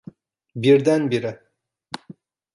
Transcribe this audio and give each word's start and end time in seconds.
Birdenbire. 0.55 1.41